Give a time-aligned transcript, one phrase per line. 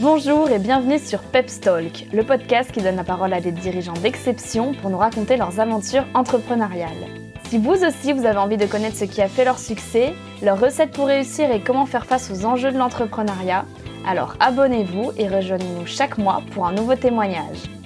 [0.00, 4.72] Bonjour et bienvenue sur Pepstalk, le podcast qui donne la parole à des dirigeants d'exception
[4.74, 7.08] pour nous raconter leurs aventures entrepreneuriales.
[7.48, 10.60] Si vous aussi vous avez envie de connaître ce qui a fait leur succès, leurs
[10.60, 13.64] recettes pour réussir et comment faire face aux enjeux de l'entrepreneuriat,
[14.06, 17.77] alors abonnez-vous et rejoignez-nous chaque mois pour un nouveau témoignage.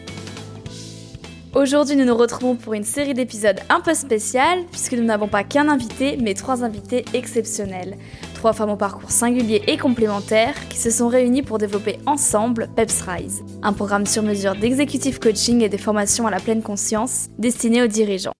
[1.54, 5.44] Aujourd'hui, nous nous retrouvons pour une série d'épisodes un peu spéciales, puisque nous n'avons pas
[5.44, 7.98] qu'un invité, mais trois invités exceptionnels.
[8.34, 13.02] Trois femmes au parcours singulier et complémentaire qui se sont réunies pour développer ensemble Peps
[13.02, 17.82] Rise, un programme sur mesure d'exécutif coaching et des formations à la pleine conscience destiné
[17.82, 18.32] aux dirigeants.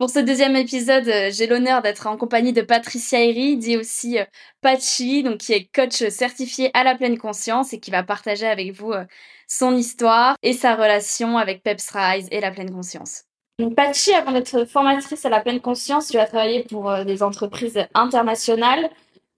[0.00, 4.18] Pour ce deuxième épisode, euh, j'ai l'honneur d'être en compagnie de Patricia Eri, dit aussi
[4.18, 4.24] euh,
[4.62, 8.72] Pachi, donc qui est coach certifié à la pleine conscience et qui va partager avec
[8.72, 9.04] vous euh,
[9.50, 13.24] son histoire et sa relation avec Peps Rise et la pleine conscience.
[13.58, 17.78] Donc, Pachi, avant d'être formatrice à la pleine conscience, tu as travaillé pour des entreprises
[17.92, 18.88] internationales.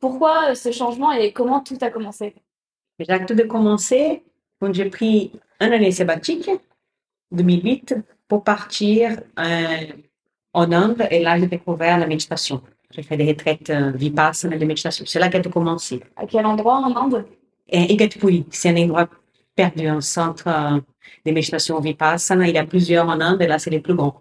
[0.00, 2.34] Pourquoi ce changement et comment tout a commencé?
[2.98, 4.22] J'ai tout a commencé
[4.60, 6.50] quand j'ai pris un année sabbatique,
[7.32, 7.96] 2008,
[8.28, 9.18] pour partir
[10.52, 12.62] en Inde et là, j'ai découvert la méditation.
[12.90, 15.06] J'ai fait des retraites euh, vipassana de méditation.
[15.06, 16.02] C'est là qu'elle a commencé.
[16.14, 17.24] À quel endroit en Inde?
[17.66, 19.08] Et Igatpuri, c'est un endroit
[19.54, 20.80] perdu, un centre euh,
[21.26, 22.48] de méditation vipassana.
[22.48, 24.20] Il y a plusieurs en Inde et là, c'est les plus grands.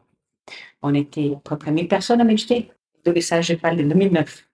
[0.82, 2.72] On était à peu près 1000 personnes à méditer.
[3.06, 4.48] De ça, je parle de 2009.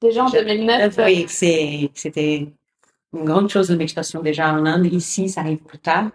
[0.00, 2.48] Déjà en 2009 Oui, c'était
[3.12, 4.86] une grande chose de méditation déjà en Inde.
[4.86, 6.10] Ici, ça arrive plus tard.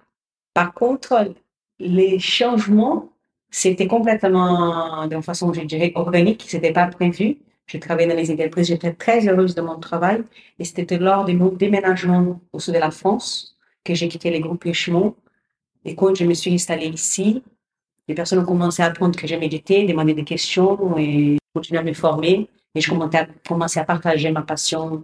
[0.53, 1.33] Par contre,
[1.79, 3.11] les changements
[3.51, 7.37] c'était complètement d'une façon, je dirais, organique, c'était pas prévu.
[7.67, 10.23] Je travaillais dans les entreprises, j'étais très heureuse de mon travail.
[10.57, 14.39] Et c'était lors de mon déménagement au sud de la France que j'ai quitté les
[14.39, 15.15] groupes Richemont.
[15.85, 17.43] Et quand je me suis installée ici,
[18.07, 21.83] les personnes ont commencé à apprendre que j'ai médité, demander des questions et continuer à
[21.83, 22.49] me former.
[22.75, 22.89] Et je
[23.47, 25.03] commençais à, partager ma passion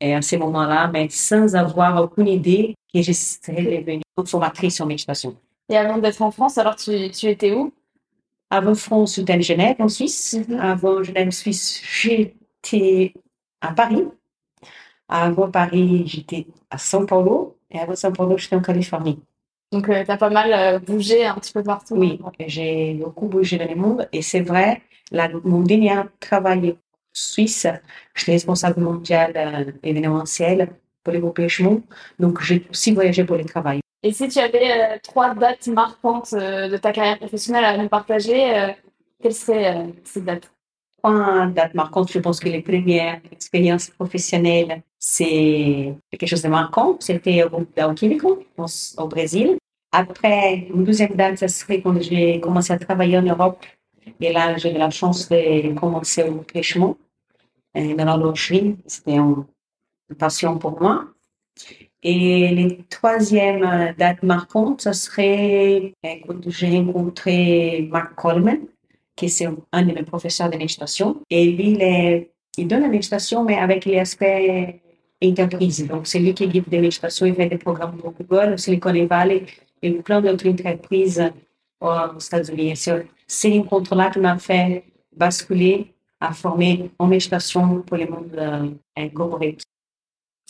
[0.00, 4.86] et à ces moments-là, mais sans avoir aucune idée que je serais devenue formatrice en
[4.86, 5.36] méditation.
[5.68, 7.72] Et avant d'être en France, alors tu, tu étais où?
[8.50, 10.34] Avant France, j'étais à Genève, en Suisse.
[10.34, 10.60] Mm -hmm.
[10.60, 13.14] Avant Genève, Suisse, j'étais
[13.60, 14.04] à Paris.
[15.14, 17.58] Avant Paris, j'étais à São Paulo.
[17.70, 19.20] Et avant São Paulo, j'étais en Californie.
[19.70, 21.96] Donc, euh, tu as pas mal euh, bougé un petit peu partout.
[21.96, 24.08] Oui, j'ai beaucoup bougé dans le monde.
[24.10, 24.80] Et c'est vrai,
[25.10, 26.76] la, mon dernier travail en
[27.12, 27.66] Suisse,
[28.14, 30.70] j'étais responsable mondial euh, événementiel
[31.04, 31.40] pour les groupes.
[32.18, 33.80] Donc, j'ai aussi voyagé pour le travail.
[34.02, 37.88] Et si tu avais euh, trois dates marquantes euh, de ta carrière professionnelle à nous
[37.88, 38.74] partager,
[39.22, 40.50] quelles seraient ces dates?
[41.02, 46.96] Trois dates marquantes, je pense que les premières expériences professionnelles, c'est quelque chose de marquant.
[47.00, 49.58] C'était au groupe d'Aoquímico, au Brésil.
[49.90, 53.64] Après, une deuxième date, ce serait quand j'ai commencé à travailler en Europe.
[54.20, 56.96] Et là, j'ai eu la chance de commencer au pêchement,
[57.74, 58.76] dans l'horlogerie.
[58.86, 59.44] C'était une
[60.16, 61.06] passion pour moi.
[62.04, 68.60] Et les troisième euh, date marquante, ce serait euh, quand j'ai rencontré Mark Coleman,
[69.16, 71.22] qui est un de mes professeurs de méditation.
[71.30, 71.78] Et lui,
[72.58, 74.81] il donne la méditation, mais avec l'aspect
[75.30, 75.86] entreprise.
[75.86, 79.46] Donc, c'est lui qui guide des méditations, il fait des programmes pour Google, Silicon Valley
[79.82, 81.22] et plein d'autres entreprises
[81.80, 82.76] aux États-Unis.
[82.76, 84.84] C'est ces rencontres-là qui m'ont fait
[85.14, 89.62] basculer à former en méditation pour le monde euh, corporate.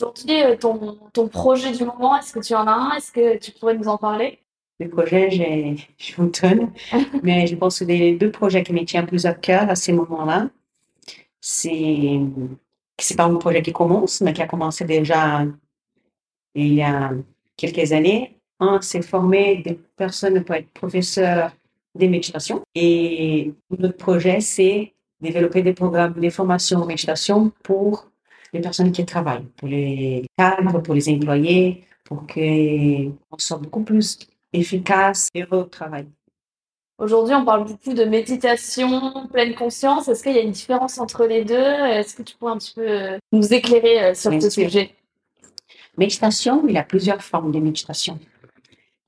[0.00, 2.90] Aujourd'hui, euh, ton, ton projet du moment, est-ce que tu en as un?
[2.96, 4.38] Est-ce que tu pourrais nous en parler?
[4.80, 6.72] Le projet, je vous donne,
[7.22, 9.92] mais je pense que les deux projets qui me tiennent plus à cœur à ces
[9.92, 10.50] moments-là,
[11.40, 12.20] c'est
[13.04, 15.44] c'est pas un projet qui commence, mais qui a commencé déjà
[16.54, 17.12] il y a
[17.56, 18.38] quelques années.
[18.60, 21.52] Un, c'est former des personnes pour être professeurs
[21.94, 22.62] de méditation.
[22.74, 28.08] Et l'autre projet, c'est développer des programmes de formation en méditation pour
[28.52, 34.18] les personnes qui travaillent, pour les cadres, pour les employés, pour qu'on soit beaucoup plus
[34.52, 36.06] efficace et au travail.
[37.02, 40.06] Aujourd'hui, on parle beaucoup de méditation, pleine conscience.
[40.06, 41.56] Est-ce qu'il y a une différence entre les deux?
[41.56, 44.66] Est-ce que tu pourrais un petit peu euh, nous éclairer euh, sur Bien ce sûr.
[44.66, 44.94] sujet?
[45.98, 48.20] Méditation, il y a plusieurs formes de méditation.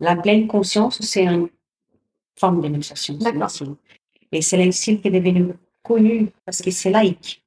[0.00, 1.48] La pleine conscience, c'est une
[2.34, 3.16] forme de méditation.
[4.32, 7.44] Et c'est style qui est devenu connu parce que c'est laïque.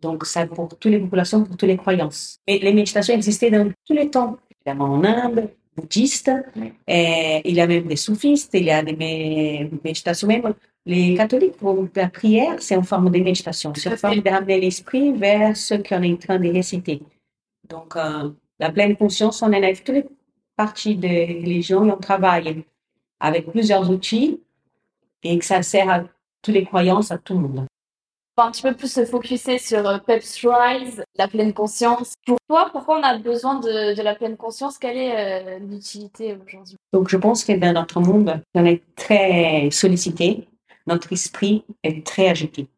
[0.00, 2.38] Donc, c'est pour toutes les populations, pour toutes les croyances.
[2.46, 4.38] Et les méditations existaient dans tous les temps.
[4.64, 6.30] Évidemment, en Inde, bouddhiste,
[6.86, 8.96] et il y a même des soufistes, il y a des
[9.84, 10.54] méditations même.
[10.84, 13.72] Les catholiques, pour la prière, c'est une forme de méditation.
[13.74, 17.02] C'est une forme de ramener l'esprit vers ce qu'on est en train de réciter.
[17.68, 20.06] Donc, euh, la pleine conscience, on élève toutes les
[20.56, 22.64] parties de religion et on travaille
[23.18, 24.40] avec plusieurs outils
[25.22, 26.04] et que ça sert à
[26.40, 27.66] toutes les croyances, à tout le monde.
[28.44, 32.14] Un petit peu plus se focuser sur euh, Peps Rise, la pleine conscience.
[32.26, 34.78] Pour toi, pourquoi on a besoin de, la pleine conscience?
[34.78, 36.76] Quelle est euh, l'utilité aujourd'hui?
[36.92, 40.46] Donc, je pense que dans notre monde, on est très sollicité,
[40.86, 42.68] notre esprit est très agité.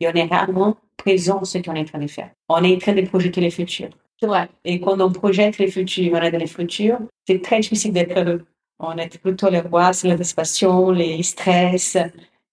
[0.00, 2.30] Et on est rarement présent ce qu'on est en train de faire.
[2.48, 3.88] On est en train de projeter le futur.
[4.20, 4.48] C'est vrai.
[4.64, 8.18] Et quand on projette le futur, on est dans le futur, c'est très difficile d'être
[8.18, 8.44] heureux.
[8.80, 11.96] On est plutôt les rois, c'est l'anticipation, les stress,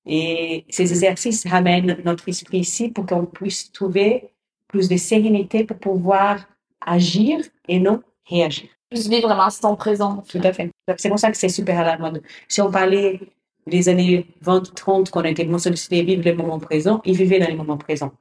[0.05, 4.29] et ces exercices ramènent notre esprit ici pour qu'on puisse trouver
[4.67, 6.45] plus de sérénité pour pouvoir
[6.85, 8.69] agir et non réagir.
[8.89, 10.23] Plus vivre l'instant présent.
[10.29, 10.69] Tout à fait.
[10.97, 12.21] C'est pour ça que c'est super à la mode.
[12.47, 13.19] Si on parlait
[13.65, 17.49] des années 20, 30, qu'on était moins sollicités vivre le moment présent, ils vivaient dans
[17.49, 18.11] le moment présent.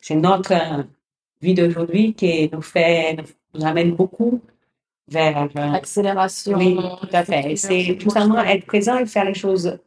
[0.00, 0.82] C'est notre euh,
[1.42, 3.16] vie d'aujourd'hui qui nous fait,
[3.52, 4.40] nous amène beaucoup
[5.08, 6.56] vers euh, l'accélération.
[6.56, 7.56] Oui, tout à fait.
[7.56, 9.78] C'est tout simplement être présent et faire les choses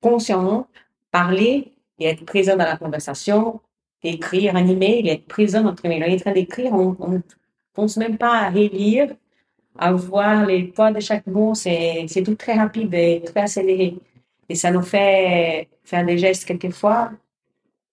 [0.00, 0.66] consciemment,
[1.10, 3.60] parler et être présent dans la conversation,
[4.02, 7.18] écrire, animer et être présent dans On est en train d'écrire, on ne
[7.74, 9.14] pense même pas à relire,
[9.78, 13.96] à voir les points de chaque mot, c'est tout très rapide et très accéléré.
[14.48, 17.12] Et ça nous fait faire des gestes quelquefois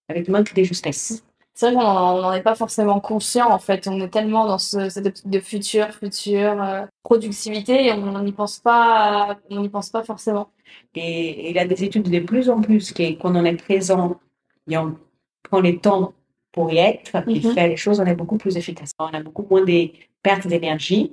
[0.08, 1.25] avec manque de justesse.
[1.56, 3.88] C'est vrai qu'on n'en est pas forcément conscient en fait.
[3.88, 8.32] On est tellement dans ce, cette optique de futur, futur, euh, productivité et on n'y
[8.32, 10.50] pense pas, on n'y pense pas forcément.
[10.94, 14.20] Et, il y a des études de plus en plus qui, quand on est présent
[14.68, 14.98] et on
[15.44, 16.12] prend le temps
[16.52, 17.54] pour y être et mhm.
[17.54, 18.90] faire les choses, on est beaucoup plus efficace.
[18.98, 19.88] On a beaucoup moins de
[20.22, 21.10] pertes d'énergie.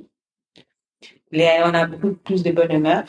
[1.31, 3.05] On a beaucoup plus de bonne humeur.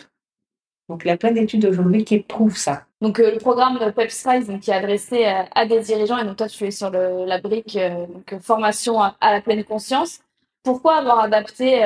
[0.89, 2.87] Donc, il y a plein d'études aujourd'hui qui prouvent ça.
[3.05, 4.27] Donc, euh, le programme Peps
[4.63, 7.77] qui est adressé euh, à, des dirigeants, et donc toi, tu es sur la brique
[7.77, 8.07] euh,
[8.41, 10.21] formation à, la pleine conscience.
[10.63, 11.83] Pourquoi avoir adapté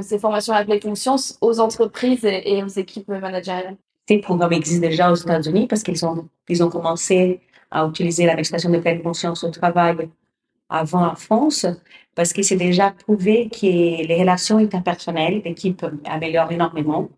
[0.00, 3.76] ces formations à la pleine conscience aux entreprises et, aux équipes managériales?
[4.08, 8.34] Ces programmes existent déjà aux États-Unis parce qu'ils ont, ils ont commencé à utiliser la
[8.34, 10.08] l'expression de pleine conscience au travail
[10.70, 11.66] avant en France,
[12.14, 17.10] parce que c'est déjà prouvé que les relations interpersonnelles d'équipe améliorent énormément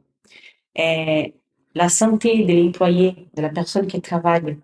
[1.77, 4.57] la santé de l'employé, de la personne qui travaille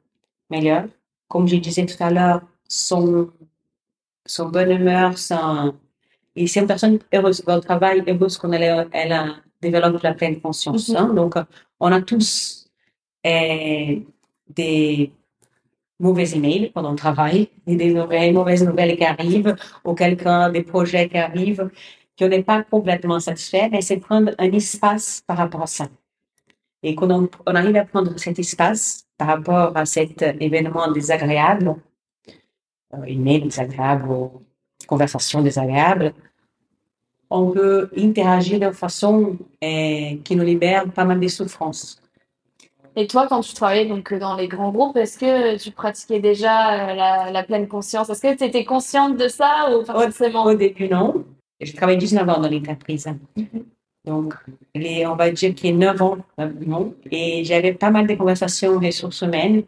[0.50, 0.86] meilleure.
[1.28, 3.30] Comme je disais tout à l'heure, son,
[4.26, 5.74] son bonne humeur, son,
[6.34, 9.26] et c'est une personne heureuse au travail, heureuse qu'on elle, elle a
[9.60, 10.88] développé la pleine conscience.
[10.88, 10.96] Mm-hmm.
[10.96, 11.14] Hein.
[11.14, 11.34] Donc,
[11.80, 12.70] on a tous
[13.24, 14.06] eh,
[14.48, 15.12] des
[16.00, 17.92] mauvais emails pendant le travail, et des
[18.32, 19.54] mauvaises nouvelles qui arrivent,
[19.84, 21.68] ou quelqu'un, des projets qui arrivent,
[22.18, 25.88] qu'on n'est pas complètement satisfait, mais c'est prendre un espace par rapport à ça.
[26.82, 31.76] Et quand on, arrive à prendre cet espace par rapport à cet événement désagréable,
[32.94, 34.42] euh, email désagréable ou
[34.86, 36.12] conversation désagréable,
[37.30, 42.02] on peut interagir de façon euh, qui nous libère pas mal de souffrances.
[42.94, 46.90] Et toi, quand tu travaillais donc dans les grands groupes, est-ce que tu pratiquais déjà
[46.90, 48.10] euh, la, pleine conscience?
[48.10, 50.44] Est-ce que tu étais consciente de ça ou forcément?
[50.44, 51.24] au, début, non.
[51.60, 53.06] Je travaillais 19 ans dans l'entreprise.
[53.36, 53.62] Mm-hmm.
[54.04, 54.34] Donc,
[54.74, 56.16] les, on va dire qu'il y a 9 ans,
[57.10, 59.62] et j'avais pas mal de conversations ressources humaines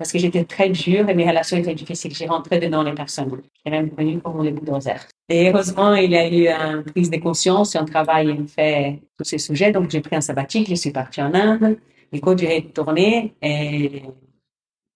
[0.00, 2.14] parce que j'étais très dure et mes relations étaient difficiles.
[2.14, 3.42] J'ai rentré dedans les personnes.
[3.62, 5.06] J'ai même connu comme les bulldozers.
[5.28, 9.24] Et heureusement, il y a eu une prise de conscience et un travail fait tous
[9.24, 9.72] ces sujets.
[9.72, 11.76] Donc, j'ai pris un sabbatique, je suis partie en Inde.
[12.14, 14.04] Et quand j'ai retourné, et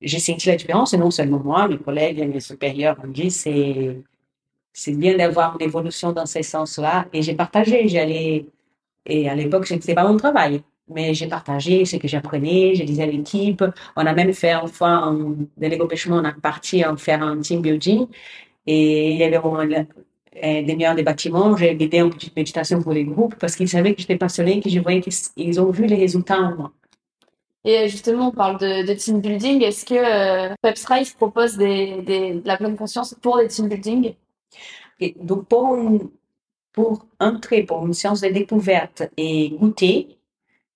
[0.00, 3.30] j'ai senti la différence, et non seulement moi, mes collègues et mes supérieurs ont dit,
[3.30, 3.98] c'est,
[4.88, 7.04] bien d'avoir une évolution dans ce sens-là.
[7.12, 8.46] Et j'ai partagé, j'allais
[9.06, 10.62] et à l'époque, ce n'était pas mon travail.
[10.88, 13.64] Mais j'ai partagé ce que j'apprenais, je disais à l'équipe.
[13.96, 17.40] On a même fait une fois, un délégué pêchement, on a parti en faire un
[17.40, 18.06] team building.
[18.66, 19.40] Et il y avait
[20.62, 21.56] des meilleurs des bâtiments.
[21.56, 24.68] J'ai guidé une petite méditation pour les groupes parce qu'ils savaient que j'étais passionnée, que
[24.68, 26.72] je voyais qu'ils ont vu les résultats en moi.
[27.64, 29.62] Et justement, on parle de, team building.
[29.62, 33.68] Est-ce que euh, Peps Rise propose des, des, de la pleine conscience pour les team
[33.68, 34.14] building?
[35.00, 35.74] Et Donc, pour
[36.74, 40.18] pour entrer pour une séance de découverte et goûter,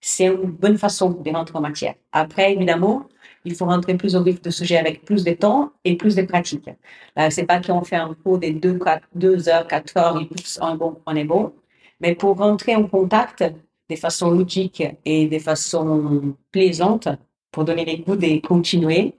[0.00, 1.94] c'est une bonne façon de rentrer en matière.
[2.12, 3.08] Après, évidemment,
[3.44, 6.22] il faut rentrer plus au vif du sujet avec plus de temps et plus de
[6.22, 6.70] pratique.
[7.16, 10.28] Là, c'est pas qu'on fait un cours de deux, quatre, deux heures, quatre heures, et
[10.60, 11.52] on est bon, on est bon.
[12.00, 13.44] Mais pour rentrer en contact
[13.90, 17.08] de façon logique et de façon plaisante,
[17.50, 19.14] pour donner les goûts de continuer,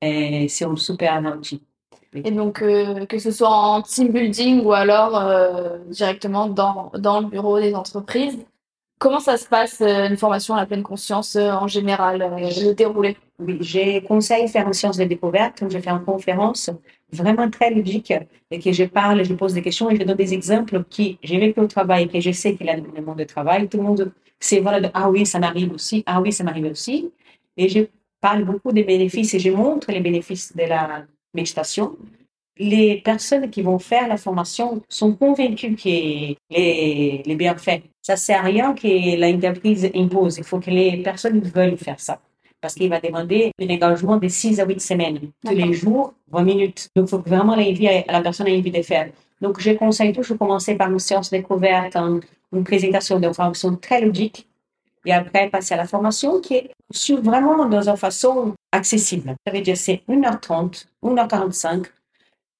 [0.00, 1.62] eh, c'est un super outil.
[2.24, 7.20] Et donc, euh, que ce soit en team building ou alors euh, directement dans, dans
[7.20, 8.38] le bureau des entreprises,
[8.98, 13.16] comment ça se passe euh, une formation à la pleine conscience en général, le déroulé?
[13.38, 16.70] Oui, j'ai conseillé de faire une séance de découverte, je fais une conférence
[17.12, 18.14] vraiment très logique
[18.50, 21.38] et que je parle, je pose des questions et je donne des exemples qui j'ai
[21.38, 23.68] vécu au travail et que je sais qu'il y a le monde de travail.
[23.68, 27.12] Tout le monde sait, voilà, ah oui, ça m'arrive aussi, ah oui, ça m'arrive aussi.
[27.58, 27.80] Et je
[28.22, 31.04] parle beaucoup des bénéfices et je montre les bénéfices de la
[31.36, 31.96] méditation,
[32.58, 37.82] les personnes qui vont faire la formation sont convaincues que les, les bienfaits.
[38.02, 40.38] Ça sert à rien que l'entreprise impose.
[40.38, 42.20] Il faut que les personnes veuillent faire ça.
[42.60, 45.18] Parce qu'il va demander un engagement de 6 à 8 semaines.
[45.44, 46.88] Tous les jours, 20 minutes.
[46.96, 49.10] Donc, il faut vraiment la personne ait envie de faire.
[49.40, 54.00] Donc, je conseille toujours de commencer par une séance découverte, une présentation de formation très
[54.00, 54.48] logique.
[55.06, 59.34] Et après, passer à la formation qui est sur vraiment dans une façon accessible.
[59.46, 61.86] Ça veut dire c'est 1h30, 1h45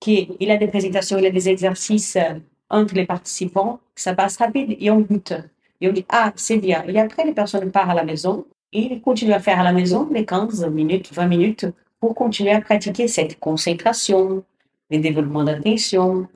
[0.07, 2.39] il a des présentations, il a des exercices euh,
[2.71, 3.81] entre les participants.
[3.95, 5.33] Ça passe rapide et on goûte.
[5.81, 6.85] Et on dit, ah, c'est bien.
[6.87, 8.47] Et après, les personnes partent à la maison.
[8.73, 11.67] Et ils continuent à faire à la maison les 15 minutes, 20 minutes
[12.01, 14.45] pour continuer à pratiquer cette concentration,
[14.91, 16.29] le développement d'attention,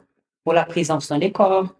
[0.44, 1.74] pour la présence dans les corps.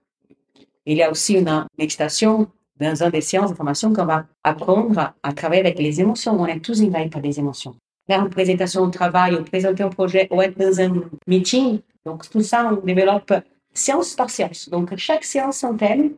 [0.86, 2.48] Il y a aussi une méditation
[2.80, 6.40] dans un des séances de formation qu'on va apprendre à, travailler avec les émotions.
[6.40, 7.74] On est tous envahis par des émotions
[8.10, 11.78] faire une présentation au travail, ou présenter un projet, ou être dans un meeting.
[12.04, 13.32] Donc, tout ça, on développe
[13.72, 14.68] séance par séance.
[14.68, 16.14] Donc, chaque séance un thème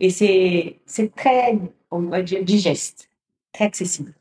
[0.00, 1.58] et c'est, très,
[1.90, 3.08] on va dire, digeste,
[3.52, 4.12] très accessible.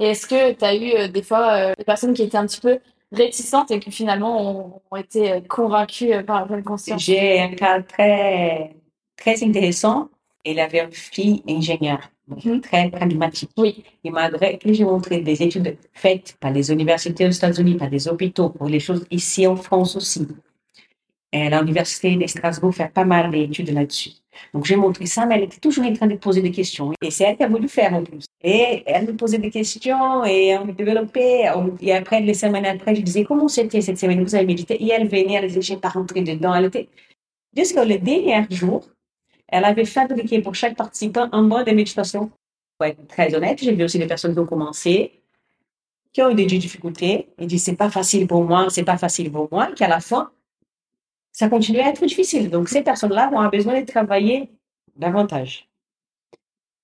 [0.00, 2.46] Et est-ce que tu as eu euh, des fois euh, des personnes qui étaient un
[2.46, 2.78] petit peu
[3.12, 7.00] réticentes et qui finalement ont, été euh, convaincues par la conscience?
[7.02, 8.74] J'ai un cas très,
[9.16, 10.08] très intéressant.
[10.44, 12.10] Il avait une fille ingénieure.
[12.26, 12.60] Mhm.
[12.62, 13.50] très pragmatique.
[13.58, 13.84] Oui.
[14.02, 18.08] Et malgré que j'ai montré des études faites par les universités aux États-Unis, par des
[18.08, 20.26] hôpitaux, pour les choses ici en France aussi.
[21.32, 24.12] Et l'université de Strasbourg fait pas mal d'études là-dessus.
[24.52, 26.92] Donc j'ai montré ça, mais elle était toujours en train de poser des questions.
[27.02, 28.24] Et c'est elle qui a voulu faire en plus.
[28.42, 31.44] Et elle me posait des questions et on développait.
[31.80, 34.82] Et après, les semaines après, je disais comment c'était cette semaine, vous avez médité?
[34.82, 36.54] Et elle venait, elle disait, j'ai pas rentré dedans.
[36.54, 36.88] Elle était,
[37.56, 38.84] jusqu'au dernier jour,
[39.48, 42.30] elle avait fabriqué pour chaque participant un mode de méditation.
[42.78, 45.22] Pour être très honnête, j'ai vu aussi des personnes qui ont commencé,
[46.12, 49.30] qui ont eu des difficultés, et dit c'est pas facile pour moi, c'est pas facile
[49.30, 50.30] pour moi, qu'à la fin,
[51.32, 52.50] ça continue à être difficile.
[52.50, 54.50] Donc ces personnes-là avoir besoin de travailler
[54.96, 55.68] davantage.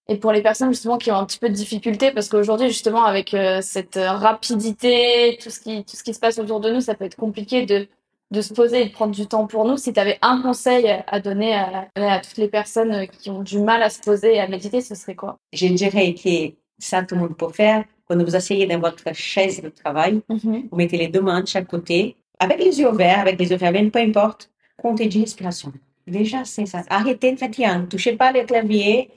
[0.09, 3.05] Et pour les personnes justement qui ont un petit peu de difficulté, parce qu'aujourd'hui justement
[3.05, 6.81] avec euh, cette rapidité, tout ce qui tout ce qui se passe autour de nous,
[6.81, 7.87] ça peut être compliqué de
[8.31, 9.77] de se poser et de prendre du temps pour nous.
[9.77, 13.83] Si tu avais un conseil à donner à, toutes les personnes qui ont du mal
[13.83, 15.39] à se poser et à méditer, ce serait quoi?
[15.53, 17.85] Je dirais que ça, tout le monde peut faire.
[18.07, 20.69] Quand vous asseyez dans votre chaise de travail, mhm.
[20.71, 23.59] vous mettez les deux mains de chaque côté, avec les yeux ouverts, avec les yeux
[23.59, 25.73] fermés, peu importe, comptez 10 respirations.
[26.07, 26.83] Déjà, c'est ça.
[26.89, 27.69] Arrêtez de fatiguer.
[27.77, 29.11] Ne touchez pas le clavier,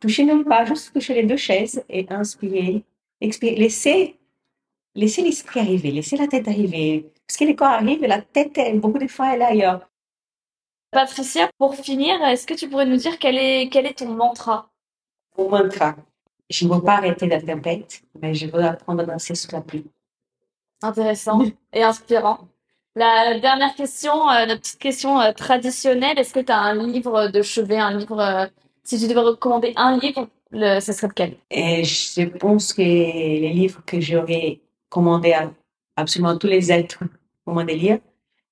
[0.00, 2.82] touchez même pas, juste touchez les deux chaises et inspirez,
[3.20, 3.56] expirez.
[3.56, 4.16] Laissez,
[4.94, 7.12] laissez l'esprit arriver, laissez la tête arriver.
[7.26, 9.88] Parce que les corps arrivent et la tête, beaucoup de fois, elle est ailleurs.
[10.90, 14.70] Patricia, pour finir, est-ce que tu pourrais nous dire quel est, quel est ton mantra?
[15.38, 15.94] Mon mantra,
[16.48, 19.60] je ne veux pas arrêter la tempête, mais je veux apprendre à danser sous la
[19.60, 19.86] pluie.
[20.82, 21.42] Intéressant
[21.72, 22.48] et inspirant.
[22.96, 27.28] La dernière question, euh, la petite question euh, traditionnelle, est-ce que tu as un livre
[27.28, 28.46] de chevet, un livre, euh,
[28.82, 31.36] si tu devais recommander un livre, le, ce serait lequel?
[31.50, 35.50] Et Je pense que les livres que j'aurais commandé à
[35.96, 37.04] absolument tous les êtres
[37.52, 37.98] mon délire,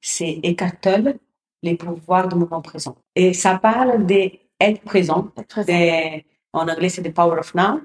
[0.01, 1.19] c'est Eckhart Tolle,
[1.63, 2.97] les pouvoirs du moment présent.
[3.15, 5.31] Et ça parle d'être présent.
[6.53, 7.81] en anglais, c'est The Power of Now.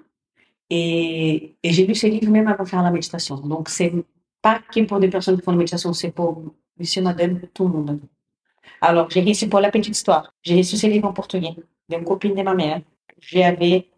[0.69, 3.38] Et, et j'ai lu ce livre même avant de faire la méditation.
[3.38, 3.93] Donc, c'est
[4.41, 6.43] pas que pour des personnes qui font la méditation, c'est pour
[6.77, 8.00] monsieur, madame, tout le monde.
[8.81, 10.33] Alors, j'ai reçu pour la petite histoire.
[10.41, 11.55] J'ai reçu ce livre en portugais
[11.89, 12.81] d'une copine de ma mère.
[13.19, 13.89] J'avais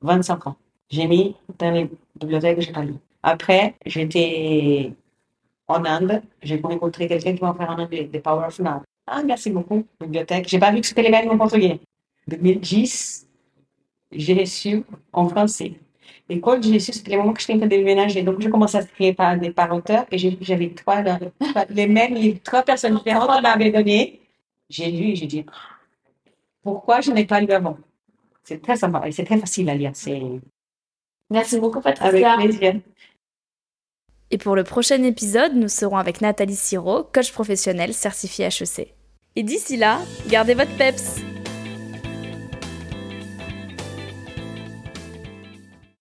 [0.00, 0.56] 25 ans.
[0.90, 2.94] J'ai mis dans les bibliothèques, j'ai pas lu.
[3.22, 4.92] Après, j'étais
[5.66, 8.82] en Inde, j'ai rencontré quelqu'un qui m'a fait en anglais, The Power of Now.
[9.06, 10.48] Ah, merci beaucoup, bibliothèque.
[10.48, 11.80] J'ai pas vu que c'était les mêmes en portugais.
[12.28, 13.26] 2010,
[14.12, 15.74] j'ai reçu en français.
[16.28, 18.22] Et quand j'ai reçu, c'était le moment que je tentais de déménager.
[18.22, 21.02] Donc, j'ai commencé à écrire par par auteurs et j'avais trois,
[21.70, 24.20] les mêmes trois personnes différentes m'avaient donné.
[24.68, 25.44] J'ai lu et j'ai dit,
[26.62, 27.78] pourquoi je n'ai pas lu avant?
[28.44, 29.92] C'est très sympa et c'est très facile à lire.
[31.30, 32.32] Merci beaucoup, Patricia.
[32.32, 32.80] Avec plaisir.
[34.30, 38.94] Et pour le prochain épisode, nous serons avec Nathalie Siro, coach professionnel certifié HEC.
[39.36, 41.20] Et d'ici là, gardez votre peps